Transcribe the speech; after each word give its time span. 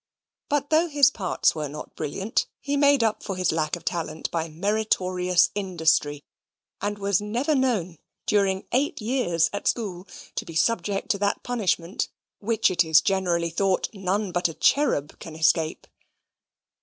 But 0.49 0.71
though 0.71 0.87
his 0.87 1.11
parts 1.11 1.53
were 1.53 1.69
not 1.69 1.95
brilliant, 1.95 2.47
he 2.59 2.75
made 2.75 3.03
up 3.03 3.21
for 3.21 3.35
his 3.35 3.51
lack 3.51 3.75
of 3.75 3.85
talent 3.85 4.31
by 4.31 4.47
meritorious 4.49 5.51
industry, 5.53 6.23
and 6.81 6.97
was 6.97 7.21
never 7.21 7.53
known, 7.53 7.99
during 8.25 8.65
eight 8.71 8.99
years 8.99 9.47
at 9.53 9.67
school, 9.67 10.07
to 10.33 10.43
be 10.43 10.55
subject 10.55 11.09
to 11.09 11.19
that 11.19 11.43
punishment 11.43 12.09
which 12.39 12.71
it 12.71 12.83
is 12.83 12.99
generally 12.99 13.51
thought 13.51 13.93
none 13.93 14.31
but 14.31 14.49
a 14.49 14.55
cherub 14.55 15.19
can 15.19 15.35
escape. 15.35 15.85